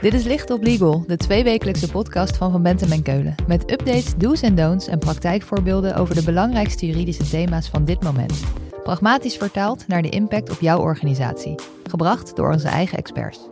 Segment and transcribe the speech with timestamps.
[0.00, 3.34] Dit is Licht op Legal, de tweewekelijkse podcast van Van Bentem en Keulen.
[3.46, 8.44] Met updates, do's en don'ts en praktijkvoorbeelden over de belangrijkste juridische thema's van dit moment.
[8.82, 11.54] Pragmatisch vertaald naar de impact op jouw organisatie.
[11.84, 13.48] Gebracht door onze eigen experts.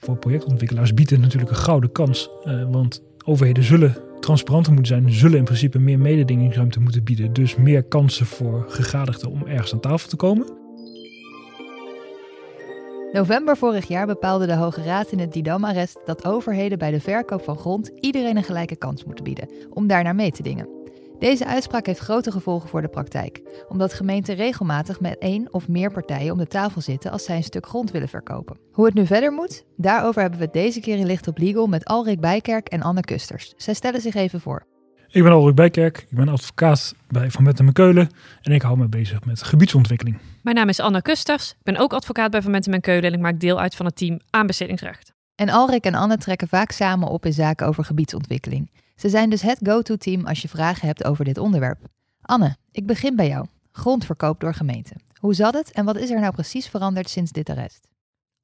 [0.00, 2.30] Voor projectontwikkelaars biedt het natuurlijk een gouden kans.
[2.44, 7.32] Uh, want overheden zullen transparanter moeten zijn, zullen in principe meer mededingingsruimte moeten bieden.
[7.32, 10.46] Dus meer kansen voor gegadigden om ergens aan tafel te komen.
[13.12, 17.42] November vorig jaar bepaalde de Hoge Raad in het Didam-arrest dat overheden bij de verkoop
[17.42, 20.68] van grond iedereen een gelijke kans moeten bieden om daarnaar mee te dingen.
[21.18, 25.92] Deze uitspraak heeft grote gevolgen voor de praktijk, omdat gemeenten regelmatig met één of meer
[25.92, 28.58] partijen om de tafel zitten als zij een stuk grond willen verkopen.
[28.72, 31.84] Hoe het nu verder moet, daarover hebben we deze keer in Licht op Legal met
[31.84, 33.54] Alrik Bijkerk en Anne Kusters.
[33.56, 34.66] Zij stellen zich even voor.
[35.10, 38.10] Ik ben Alrik Bijkerk, ik ben advocaat bij Van Mentem en Keulen
[38.42, 40.18] en ik hou me bezig met gebiedsontwikkeling.
[40.42, 43.12] Mijn naam is Anne Kusters, ik ben ook advocaat bij Van Mentem en Keulen en
[43.12, 45.12] ik maak deel uit van het team aanbestedingsrecht.
[45.34, 48.70] En Alrik en Anne trekken vaak samen op in zaken over gebiedsontwikkeling.
[48.96, 51.78] Ze zijn dus het go-to-team als je vragen hebt over dit onderwerp.
[52.20, 53.46] Anne, ik begin bij jou.
[53.72, 55.02] Grondverkoop door gemeenten.
[55.20, 57.88] Hoe zat het en wat is er nou precies veranderd sinds dit arrest?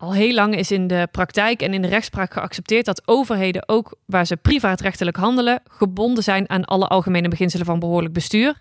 [0.04, 3.96] Al heel lang is in de praktijk en in de rechtspraak geaccepteerd dat overheden, ook
[4.06, 8.60] waar ze privaatrechtelijk handelen, gebonden zijn aan alle algemene beginselen van behoorlijk bestuur.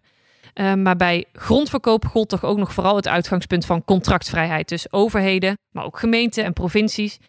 [0.54, 4.70] Uh, maar bij grondverkoop gold toch ook nog vooral het uitgangspunt van contractvrijheid.
[4.70, 7.20] Dus overheden, maar ook gemeenten en provincies,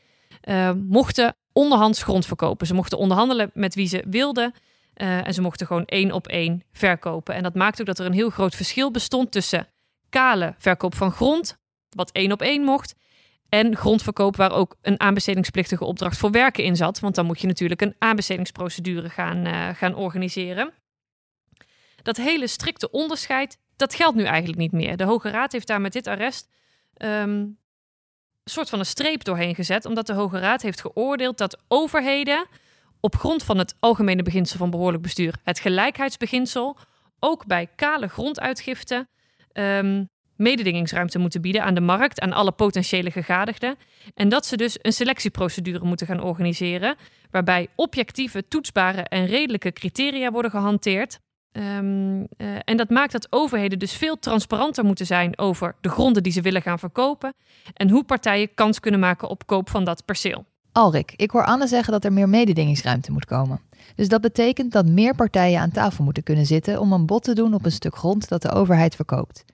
[0.48, 2.66] uh, mochten onderhands grond verkopen.
[2.66, 4.54] Ze mochten onderhandelen met wie ze wilden.
[4.96, 7.34] Uh, en ze mochten gewoon één op één verkopen.
[7.34, 9.68] En dat maakt ook dat er een heel groot verschil bestond tussen
[10.08, 11.56] kale verkoop van grond,
[11.88, 12.94] wat één op één mocht,
[13.54, 17.00] en grondverkoop waar ook een aanbestedingsplichtige opdracht voor werken in zat.
[17.00, 20.72] Want dan moet je natuurlijk een aanbestedingsprocedure gaan, uh, gaan organiseren.
[22.02, 24.96] Dat hele strikte onderscheid, dat geldt nu eigenlijk niet meer.
[24.96, 26.48] De Hoge Raad heeft daar met dit arrest
[26.96, 27.58] um,
[28.44, 32.46] soort van een streep doorheen gezet, omdat de Hoge Raad heeft geoordeeld dat overheden
[33.00, 36.76] op grond van het algemene beginsel van behoorlijk bestuur, het gelijkheidsbeginsel,
[37.18, 39.08] ook bij kale gronduitgifte
[39.52, 43.76] um, mededingingsruimte moeten bieden aan de markt, aan alle potentiële gegadigden.
[44.14, 46.96] En dat ze dus een selectieprocedure moeten gaan organiseren,
[47.30, 51.18] waarbij objectieve, toetsbare en redelijke criteria worden gehanteerd
[51.56, 52.26] Um, uh,
[52.64, 56.40] en dat maakt dat overheden dus veel transparanter moeten zijn over de gronden die ze
[56.40, 57.34] willen gaan verkopen
[57.74, 60.44] en hoe partijen kans kunnen maken op koop van dat perceel.
[60.72, 63.60] Alrik, ik hoor Anne zeggen dat er meer mededingingsruimte moet komen.
[63.94, 67.34] Dus dat betekent dat meer partijen aan tafel moeten kunnen zitten om een bod te
[67.34, 69.44] doen op een stuk grond dat de overheid verkoopt.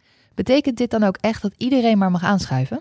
[0.44, 2.80] Betekent dit dan ook echt dat iedereen maar mag aanschuiven?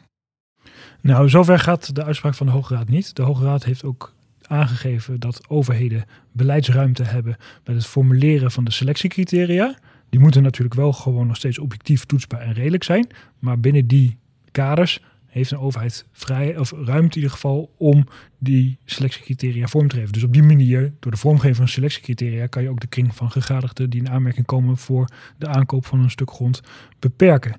[1.01, 3.15] Nou, zover gaat de uitspraak van de Hoge Raad niet.
[3.15, 8.71] De Hoge Raad heeft ook aangegeven dat overheden beleidsruimte hebben bij het formuleren van de
[8.71, 9.77] selectiecriteria.
[10.09, 13.07] Die moeten natuurlijk wel gewoon nog steeds objectief, toetsbaar en redelijk zijn.
[13.39, 14.17] Maar binnen die
[14.51, 18.07] kaders heeft een overheid vrij, of ruimte in ieder geval om
[18.37, 20.11] die selectiecriteria vorm te geven.
[20.11, 23.31] Dus op die manier, door de vormgeving van selectiecriteria, kan je ook de kring van
[23.31, 26.61] gegadigden die in aanmerking komen voor de aankoop van een stuk grond
[26.99, 27.55] beperken.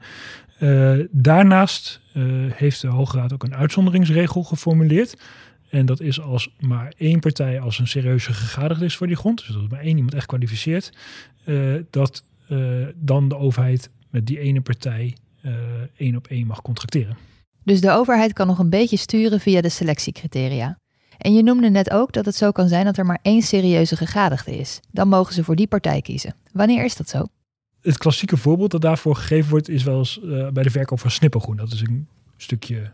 [0.61, 5.21] Uh, daarnaast uh, heeft de Hoge Raad ook een uitzonderingsregel geformuleerd.
[5.69, 9.47] En dat is als maar één partij als een serieuze gegadigde is voor die grond.
[9.47, 10.93] Dus dat maar één iemand echt kwalificeert.
[11.45, 12.25] Uh, dat
[12.97, 15.17] dan de overheid met die ene partij
[15.97, 17.17] één op één mag contracteren.
[17.65, 20.79] Dus de overheid kan nog een beetje sturen via de selectiecriteria.
[21.19, 23.97] En je noemde net ook dat het zo kan zijn dat er maar één serieuze
[23.97, 24.81] gegadigde is.
[24.91, 26.35] Dan mogen ze voor die partij kiezen.
[26.53, 27.25] Wanneer is dat zo?
[27.81, 30.21] Het klassieke voorbeeld dat daarvoor gegeven wordt is wel eens
[30.53, 31.57] bij de verkoop van snippergroen.
[31.57, 32.93] Dat is een stukje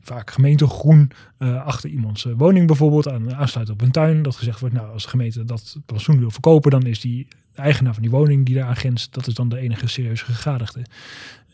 [0.00, 4.22] vaak gemeentegroen uh, achter iemands woning bijvoorbeeld, aan, aansluiten op een tuin.
[4.22, 7.62] Dat gezegd wordt, nou als de gemeente dat plantsoen wil verkopen, dan is die de
[7.62, 10.84] eigenaar van die woning die daar aan grenst, dat is dan de enige serieuze gegadigde.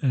[0.00, 0.10] Uh,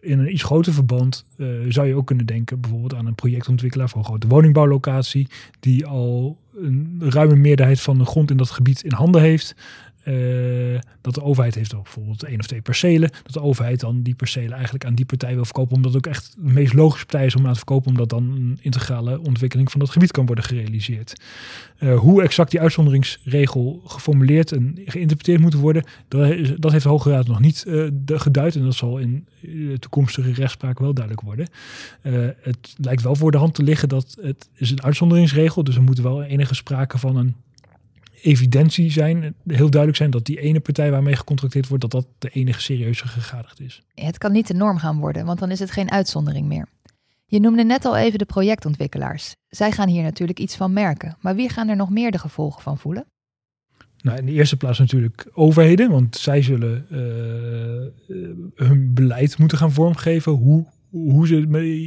[0.00, 3.88] in een iets groter verband uh, zou je ook kunnen denken bijvoorbeeld aan een projectontwikkelaar
[3.88, 5.28] voor een grote woningbouwlocatie,
[5.60, 9.54] die al een ruime meerderheid van de grond in dat gebied in handen heeft.
[10.04, 13.10] Uh, dat de overheid heeft bijvoorbeeld één of twee percelen.
[13.22, 15.76] Dat de overheid dan die percelen eigenlijk aan die partij wil verkopen.
[15.76, 17.90] Omdat het ook echt de meest logische partij is om aan te verkopen.
[17.90, 21.22] Omdat dan een integrale ontwikkeling van dat gebied kan worden gerealiseerd.
[21.78, 25.84] Uh, hoe exact die uitzonderingsregel geformuleerd en geïnterpreteerd moet worden.
[26.08, 28.56] Dat, dat heeft de Hoge Raad nog niet uh, geduid.
[28.56, 29.26] En dat zal in
[29.78, 31.48] toekomstige rechtspraak wel duidelijk worden.
[32.42, 35.64] het lijkt wel voor de hand te liggen dat het is een uitzonderingsregel.
[35.64, 37.34] Dus er moet wel enige sprake van een
[38.22, 42.28] evidentie zijn, heel duidelijk zijn dat die ene partij waarmee gecontracteerd wordt, dat dat de
[42.28, 43.82] enige serieuze gegadigd is.
[43.94, 46.66] Het kan niet de norm gaan worden, want dan is het geen uitzondering meer.
[47.26, 49.34] Je noemde net al even de projectontwikkelaars.
[49.48, 52.62] Zij gaan hier natuurlijk iets van merken, maar wie gaan er nog meer de gevolgen
[52.62, 53.06] van voelen?
[54.02, 56.98] Nou, in de eerste plaats natuurlijk overheden, want zij zullen uh,
[58.54, 60.32] hun beleid moeten gaan vormgeven.
[60.32, 61.44] Hoe hoe ze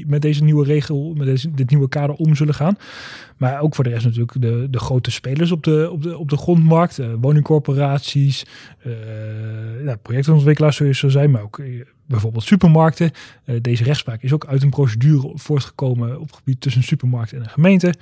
[0.08, 2.78] met, deze nieuwe regel, met deze, dit nieuwe kader om zullen gaan.
[3.38, 6.30] Maar ook voor de rest natuurlijk de, de grote spelers op de, op de, op
[6.30, 7.00] de grondmarkt.
[7.00, 8.46] Uh, woningcorporaties,
[8.88, 11.62] uh, projectontwikkelaars zoals zo zijn, maar ook
[12.06, 13.12] bijvoorbeeld supermarkten.
[13.46, 17.40] Uh, deze rechtspraak is ook uit een procedure voortgekomen op het gebied tussen supermarkt en
[17.40, 17.94] een gemeente.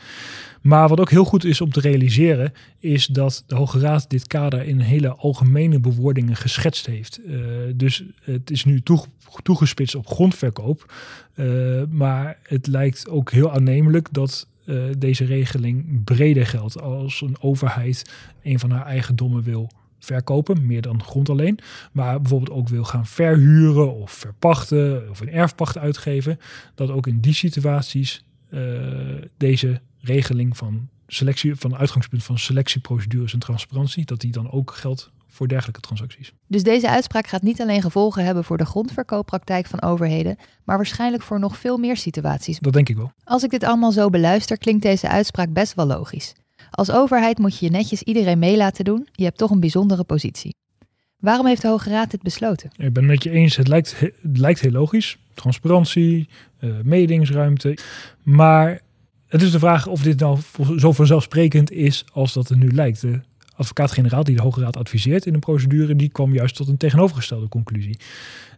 [0.61, 4.27] Maar wat ook heel goed is om te realiseren, is dat de Hoge Raad dit
[4.27, 7.19] kader in hele algemene bewoordingen geschetst heeft.
[7.25, 7.45] Uh,
[7.75, 8.81] dus het is nu
[9.43, 10.93] toegespitst op grondverkoop.
[11.35, 14.49] Uh, maar het lijkt ook heel aannemelijk dat
[14.97, 18.11] deze regeling breder geldt als een overheid
[18.43, 19.69] een van haar eigendommen wil
[20.05, 21.59] verkopen, meer dan grond alleen.
[21.91, 26.39] Maar bijvoorbeeld ook wil gaan verhuren of verpachten of een erfpacht uitgeven.
[26.75, 28.61] Dat ook in die situaties uh,
[29.37, 35.11] deze regeling van selectie, van uitgangspunt van selectieprocedures en transparantie, dat die dan ook geldt
[35.27, 36.33] voor dergelijke transacties.
[36.47, 41.23] Dus deze uitspraak gaat niet alleen gevolgen hebben voor de grondverkooppraktijk van overheden, maar waarschijnlijk
[41.23, 42.59] voor nog veel meer situaties.
[42.59, 43.11] Dat denk ik wel.
[43.23, 46.33] Als ik dit allemaal zo beluister, klinkt deze uitspraak best wel logisch.
[46.71, 49.07] Als overheid moet je je netjes iedereen mee laten doen.
[49.11, 50.55] Je hebt toch een bijzondere positie.
[51.17, 52.69] Waarom heeft de Hoge Raad dit besloten?
[52.77, 53.55] Ik ben het met je eens.
[53.55, 55.17] Het lijkt, het lijkt heel logisch.
[55.33, 56.29] Transparantie,
[56.59, 57.77] uh, mededingsruimte.
[58.23, 58.81] Maar
[59.27, 60.39] het is de vraag of dit nou
[60.77, 63.01] zo vanzelfsprekend is als dat het nu lijkt.
[63.01, 63.21] De
[63.55, 67.47] advocaat-generaal die de Hoge Raad adviseert in een procedure, die kwam juist tot een tegenovergestelde
[67.47, 67.97] conclusie.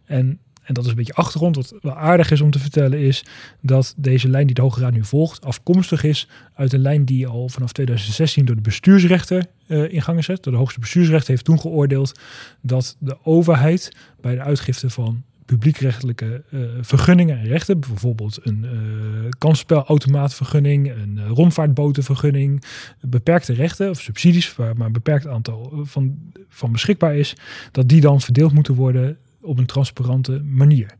[0.04, 1.56] En en dat is een beetje achtergrond.
[1.56, 3.24] Wat wel aardig is om te vertellen is
[3.60, 7.26] dat deze lijn die de Hoge Raad nu volgt afkomstig is uit een lijn die
[7.26, 10.44] al vanaf 2016 door de bestuursrechter uh, in gang is gezet.
[10.44, 12.20] De hoogste bestuursrechter heeft toen geoordeeld
[12.60, 19.28] dat de overheid bij de uitgifte van publiekrechtelijke uh, vergunningen en rechten, bijvoorbeeld een uh,
[19.38, 22.64] kansspelautomaatvergunning, een uh, rondvaartbotenvergunning,
[23.00, 26.18] beperkte rechten of subsidies waar maar een beperkt aantal van,
[26.48, 27.36] van beschikbaar is,
[27.70, 30.96] dat die dan verdeeld moeten worden op een transparante manier.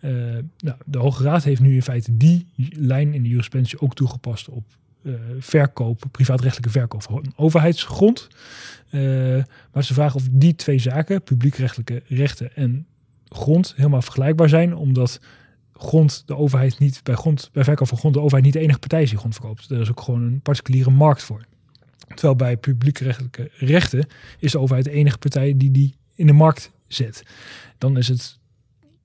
[0.00, 0.12] Uh,
[0.58, 4.48] nou, de Hoge Raad heeft nu in feite die lijn in de jurisprudentie ook toegepast
[4.48, 4.64] op
[5.02, 8.28] uh, verkoop, privaatrechtelijke verkoop van overheidsgrond.
[8.90, 9.42] Uh,
[9.72, 12.86] maar ze vragen of die twee zaken, publiekrechtelijke rechten en
[13.28, 15.20] grond, helemaal vergelijkbaar zijn, omdat
[15.72, 18.78] grond de overheid niet bij, grond, bij verkoop van grond de overheid niet de enige
[18.78, 19.70] partij is die grond verkoopt.
[19.70, 21.44] Er is ook gewoon een particuliere markt voor.
[22.08, 24.06] Terwijl bij publiekrechtelijke rechten
[24.38, 27.22] is de overheid de enige partij die die in de markt zet
[27.78, 28.38] dan is het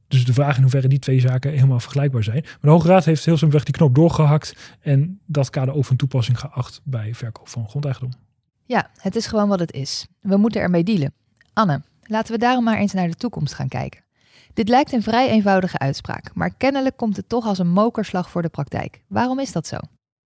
[0.07, 2.41] dus de vraag in hoeverre die twee zaken helemaal vergelijkbaar zijn.
[2.41, 5.95] Maar de Hoge Raad heeft heel simpelweg die knop doorgehakt en dat kader ook van
[5.95, 8.19] toepassing geacht bij verkoop van grondeigendom.
[8.65, 10.07] Ja, het is gewoon wat het is.
[10.19, 11.13] We moeten ermee dealen.
[11.53, 14.03] Anne, laten we daarom maar eens naar de toekomst gaan kijken.
[14.53, 18.41] Dit lijkt een vrij eenvoudige uitspraak, maar kennelijk komt het toch als een mokerslag voor
[18.41, 19.01] de praktijk.
[19.07, 19.77] Waarom is dat zo?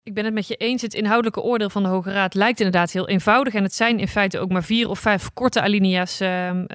[0.03, 0.81] Ik ben het met je eens.
[0.81, 3.53] Het inhoudelijke oordeel van de Hoge Raad lijkt inderdaad heel eenvoudig.
[3.53, 6.65] En het zijn in feite ook maar vier of vijf korte alinea's um,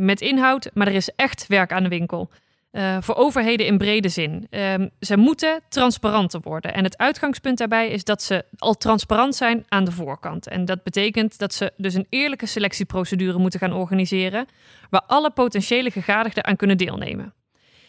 [0.00, 2.30] met inhoud, maar er is echt werk aan de winkel.
[2.72, 4.46] Uh, voor overheden in brede zin.
[4.50, 6.74] Um, ze moeten transparanter worden.
[6.74, 10.48] En het uitgangspunt daarbij is dat ze al transparant zijn aan de voorkant.
[10.48, 14.46] En dat betekent dat ze dus een eerlijke selectieprocedure moeten gaan organiseren,
[14.90, 17.34] waar alle potentiële gegadigden aan kunnen deelnemen.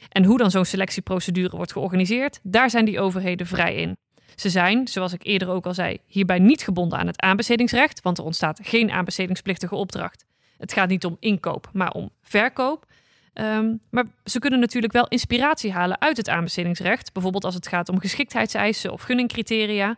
[0.09, 3.97] En hoe dan zo'n selectieprocedure wordt georganiseerd, daar zijn die overheden vrij in.
[4.35, 8.17] Ze zijn, zoals ik eerder ook al zei, hierbij niet gebonden aan het aanbestedingsrecht, want
[8.17, 10.25] er ontstaat geen aanbestedingsplichtige opdracht.
[10.61, 12.85] Het gaat niet om inkoop, maar om verkoop.
[13.33, 17.13] Um, maar ze kunnen natuurlijk wel inspiratie halen uit het aanbestedingsrecht.
[17.13, 19.97] Bijvoorbeeld als het gaat om geschiktheidseisen of gunningcriteria.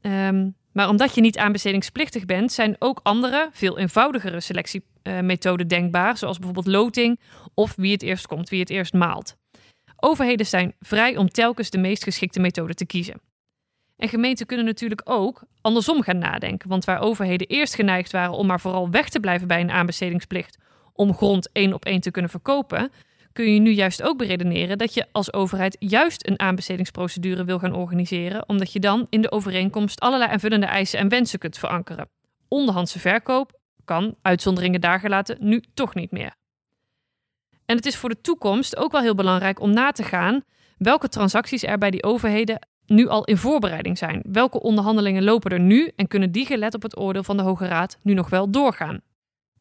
[0.00, 6.16] Um, maar omdat je niet aanbestedingsplichtig bent, zijn ook andere, veel eenvoudigere selectiemethoden denkbaar.
[6.16, 7.20] Zoals bijvoorbeeld loting
[7.54, 9.36] of wie het eerst komt, wie het eerst maalt.
[9.96, 13.20] Overheden zijn vrij om telkens de meest geschikte methode te kiezen.
[14.02, 16.68] En gemeenten kunnen natuurlijk ook andersom gaan nadenken.
[16.68, 20.58] Want waar overheden eerst geneigd waren om maar vooral weg te blijven bij een aanbestedingsplicht
[20.92, 22.92] om grond één op één te kunnen verkopen,
[23.32, 27.74] kun je nu juist ook beredeneren dat je als overheid juist een aanbestedingsprocedure wil gaan
[27.74, 32.08] organiseren, omdat je dan in de overeenkomst allerlei aanvullende eisen en wensen kunt verankeren.
[32.48, 36.34] Onderhandse verkoop kan, uitzonderingen daar gelaten, nu toch niet meer.
[37.66, 40.42] En het is voor de toekomst ook wel heel belangrijk om na te gaan
[40.78, 44.22] welke transacties er bij die overheden nu al in voorbereiding zijn.
[44.26, 47.66] Welke onderhandelingen lopen er nu en kunnen die gelet op het oordeel van de Hoge
[47.66, 49.00] Raad nu nog wel doorgaan?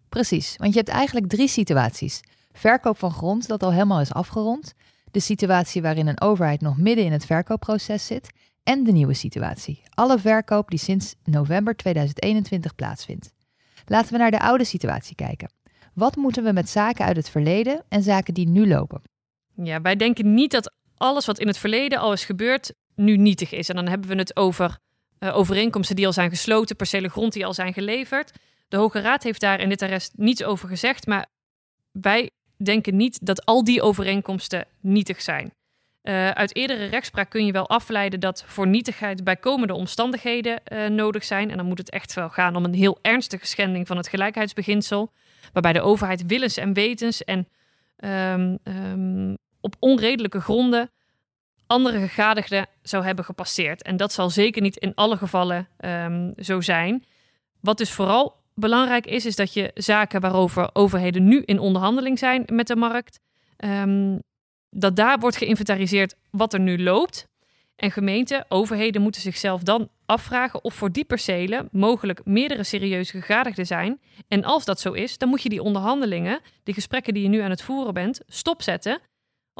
[0.09, 2.21] Precies, want je hebt eigenlijk drie situaties.
[2.51, 4.73] Verkoop van grond dat al helemaal is afgerond,
[5.11, 8.29] de situatie waarin een overheid nog midden in het verkoopproces zit
[8.63, 13.31] en de nieuwe situatie, alle verkoop die sinds november 2021 plaatsvindt.
[13.85, 15.51] Laten we naar de oude situatie kijken.
[15.93, 19.01] Wat moeten we met zaken uit het verleden en zaken die nu lopen?
[19.55, 23.51] Ja, wij denken niet dat alles wat in het verleden al is gebeurd nu nietig
[23.51, 23.69] is.
[23.69, 24.77] En dan hebben we het over
[25.19, 28.31] uh, overeenkomsten die al zijn gesloten, percelen grond die al zijn geleverd.
[28.67, 31.25] De Hoge Raad heeft daar in dit arrest niets over gezegd, maar
[31.91, 35.53] wij denken niet dat al die overeenkomsten nietig zijn.
[36.03, 41.23] Uh, uit eerdere rechtspraak kun je wel afleiden dat voor nietigheid bijkomende omstandigheden uh, nodig
[41.23, 41.51] zijn.
[41.51, 45.11] En dan moet het echt wel gaan om een heel ernstige schending van het gelijkheidsbeginsel.
[45.53, 47.47] Waarbij de overheid willens en wetens en
[48.33, 50.91] um, um, op onredelijke gronden
[51.71, 53.83] andere gegadigden zou hebben gepasseerd.
[53.83, 57.05] En dat zal zeker niet in alle gevallen um, zo zijn.
[57.59, 62.43] Wat dus vooral belangrijk is, is dat je zaken waarover overheden nu in onderhandeling zijn
[62.53, 63.19] met de markt,
[63.65, 64.19] um,
[64.69, 67.29] dat daar wordt geïnventariseerd wat er nu loopt.
[67.75, 73.65] En gemeenten, overheden moeten zichzelf dan afvragen of voor die percelen mogelijk meerdere serieuze gegadigden
[73.65, 74.01] zijn.
[74.27, 77.39] En als dat zo is, dan moet je die onderhandelingen, die gesprekken die je nu
[77.39, 78.99] aan het voeren bent, stopzetten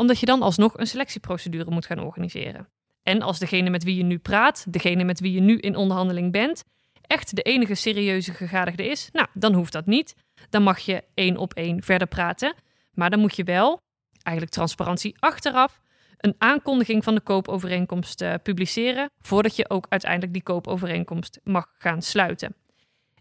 [0.01, 2.67] omdat je dan alsnog een selectieprocedure moet gaan organiseren.
[3.03, 6.31] En als degene met wie je nu praat, degene met wie je nu in onderhandeling
[6.31, 6.63] bent,
[7.01, 10.15] echt de enige serieuze gegadigde is, nou, dan hoeft dat niet.
[10.50, 12.55] Dan mag je één op één verder praten.
[12.93, 13.81] Maar dan moet je wel,
[14.22, 15.81] eigenlijk transparantie achteraf,
[16.17, 22.01] een aankondiging van de koopovereenkomst uh, publiceren, voordat je ook uiteindelijk die koopovereenkomst mag gaan
[22.01, 22.55] sluiten.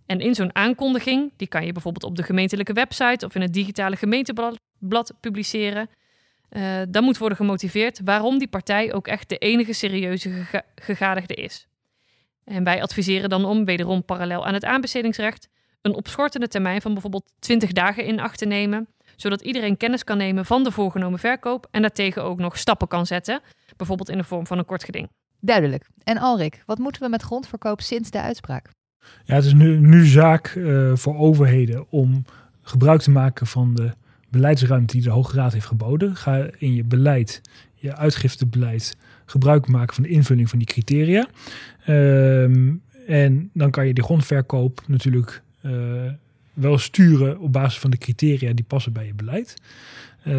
[0.06, 3.52] En in zo'n aankondiging, die kan je bijvoorbeeld op de gemeentelijke website of in het
[3.52, 5.88] digitale gemeenteblad publiceren.
[6.50, 11.35] Uh, dan moet worden gemotiveerd waarom die partij ook echt de enige serieuze gega gegadigde
[11.35, 11.69] is.
[12.45, 15.49] En wij adviseren dan om, wederom parallel aan het aanbestedingsrecht,
[15.83, 20.16] een opschortende termijn van bijvoorbeeld 20 dagen in acht te nemen, zodat iedereen kennis kan
[20.16, 23.40] nemen van de voorgenomen verkoop en daartegen ook nog stappen kan zetten,
[23.76, 25.11] bijvoorbeeld in de vorm van een kort geding.
[25.40, 25.87] Duidelijk.
[26.04, 28.71] En Alrik, wat moeten we met grondverkoop sinds de uitspraak?
[29.25, 32.25] Ja, het is nu, nu zaak uh, voor overheden om
[32.62, 33.92] gebruik te maken van de
[34.30, 36.16] beleidsruimte die de Hoge Raad heeft geboden.
[36.16, 37.40] Ga in je beleid,
[37.75, 41.28] je uitgiftebeleid, gebruik maken van de invulling van die criteria.
[41.88, 45.72] Um, en dan kan je de grondverkoop natuurlijk uh,
[46.52, 49.54] wel sturen op basis van de criteria die passen bij je beleid.
[50.26, 50.34] Uh,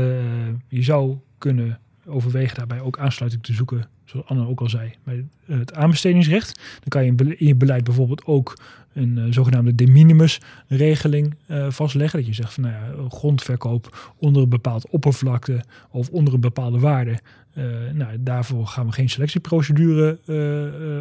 [0.68, 5.26] je zou kunnen overwegen daarbij ook aansluiting te zoeken, zoals Anne ook al zei, bij
[5.46, 6.60] het aanbestedingsrecht.
[6.80, 8.58] Dan kan je in je beleid bijvoorbeeld ook
[8.94, 12.20] een uh, zogenaamde de minimis regeling uh, vastleggen.
[12.20, 16.80] Dat je zegt van nou ja, grondverkoop onder een bepaald oppervlakte of onder een bepaalde
[16.80, 17.20] waarde.
[17.54, 20.20] Uh, nou, daarvoor gaan we geen selectieprocedure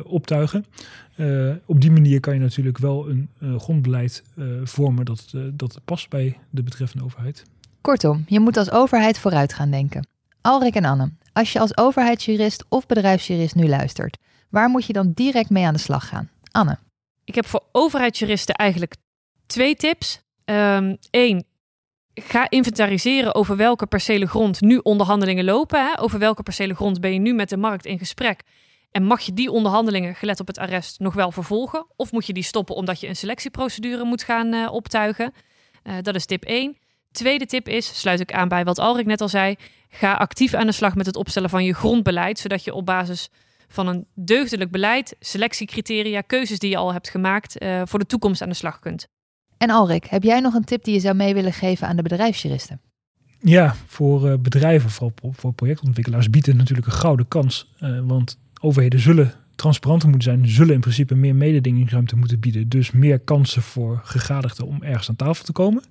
[0.04, 0.64] optuigen.
[1.64, 3.28] op die manier kan je natuurlijk wel een
[3.58, 4.24] grondbeleid
[4.64, 7.44] vormen dat, dat past bij de betreffende overheid.
[7.80, 10.06] Kortom, je moet als overheid vooruit gaan denken.
[10.42, 14.18] Alrik en Anne, als je als overheidsjurist of bedrijfsjurist nu luistert,
[14.48, 16.30] waar moet je dan direct mee aan de slag gaan?
[16.50, 16.78] Anne.
[17.24, 18.94] Ik heb voor overheidsjuristen eigenlijk
[19.46, 20.22] twee tips.
[20.44, 21.42] Eén, um,
[22.14, 25.86] ga inventariseren over welke percelen grond nu onderhandelingen lopen.
[25.86, 26.00] Hè?
[26.00, 28.42] Over welke percelen grond ben je nu met de markt in gesprek?
[28.90, 31.86] En mag je die onderhandelingen, gelet op het arrest, nog wel vervolgen?
[31.96, 35.32] Of moet je die stoppen omdat je een selectieprocedure moet gaan uh, optuigen?
[35.84, 36.76] Uh, dat is tip 1.
[37.12, 39.56] Tweede tip is, sluit ik aan bij wat Alrik net al zei,
[39.88, 43.28] ga actief aan de slag met het opstellen van je grondbeleid, zodat je op basis
[43.68, 48.42] van een deugdelijk beleid, selectiecriteria, keuzes die je al hebt gemaakt, uh, voor de toekomst
[48.42, 49.06] aan de slag kunt.
[49.58, 52.02] En Alrik, heb jij nog een tip die je zou mee willen geven aan de
[52.02, 52.80] bedrijfsjuristen?
[53.40, 57.72] Ja, voor uh, bedrijven, voor, voor projectontwikkelaars biedt het natuurlijk een gouden kans.
[57.80, 62.68] Uh, want overheden zullen transparanter moeten zijn, zullen in principe meer mededingingsruimte moeten bieden.
[62.68, 65.82] Dus meer kansen voor gegadigden om ergens aan tafel te komen.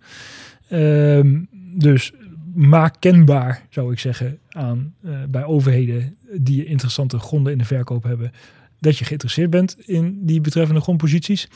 [0.70, 1.20] Uh,
[1.76, 2.12] dus
[2.54, 8.04] maak kenbaar, zou ik zeggen, aan uh, bij overheden die interessante gronden in de verkoop
[8.04, 8.32] hebben,
[8.80, 11.48] dat je geïnteresseerd bent in die betreffende grondposities.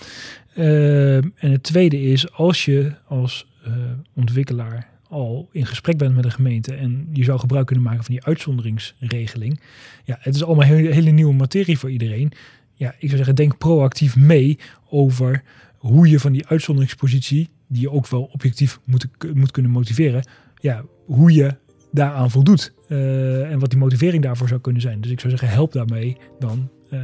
[0.56, 3.74] Uh, en het tweede is, als je als uh,
[4.16, 8.14] ontwikkelaar al in gesprek bent met de gemeente en je zou gebruik kunnen maken van
[8.14, 9.60] die uitzonderingsregeling.
[10.04, 12.32] Ja, het is allemaal hele, hele nieuwe materie voor iedereen.
[12.74, 15.44] Ja, ik zou zeggen, denk proactief mee over
[15.78, 20.84] hoe je van die uitzonderingspositie, die je ook wel objectief moet, moet kunnen motiveren, ja,
[21.06, 21.56] hoe je
[21.92, 22.74] daaraan voldoet.
[22.88, 25.02] Uh, en wat die motivering daarvoor zou kunnen zijn.
[25.02, 27.00] Dus ik zou zeggen, help daarmee dan uh,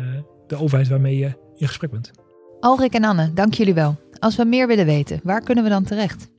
[0.47, 2.11] de overheid waarmee je in gesprek bent.
[2.59, 3.97] Alrik en Anne, dank jullie wel.
[4.19, 6.29] Als we meer willen weten, waar kunnen we dan terecht?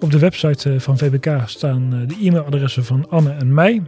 [0.00, 3.82] Op de website van VBK staan de e-mailadressen van Anne en mij.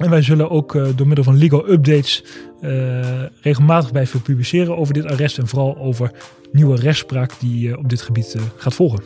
[0.00, 2.24] En wij zullen ook uh, door middel van legal updates
[2.60, 6.10] uh, regelmatig bij veel publiceren over dit arrest en vooral over
[6.52, 9.02] nieuwe rechtspraak die uh, op dit gebied gaat volgen.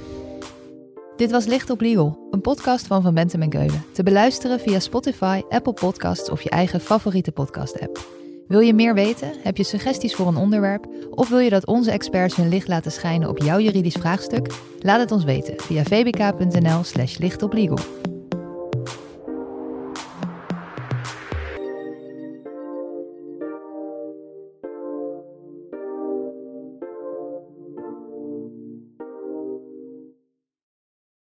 [1.16, 3.84] Dit was Licht op Legal, een podcast van Van Bentem en Keulen.
[3.92, 8.06] Te beluisteren via Spotify, Apple Podcasts of je eigen favoriete podcast-app.
[8.48, 9.32] Wil je meer weten?
[9.42, 10.86] Heb je suggesties voor een onderwerp?
[11.10, 14.54] Of wil je dat onze experts hun licht laten schijnen op jouw juridisch vraagstuk?
[14.80, 17.78] Laat het ons weten via vbk.nl/slash lichtoplegal.